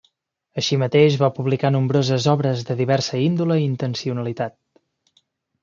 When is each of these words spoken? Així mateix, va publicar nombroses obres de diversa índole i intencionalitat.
Així 0.61 0.77
mateix, 0.83 1.17
va 1.23 1.29
publicar 1.35 1.71
nombroses 1.75 2.25
obres 2.33 2.65
de 2.71 2.77
diversa 2.81 3.21
índole 3.29 3.61
i 3.61 3.65
intencionalitat. 3.69 4.59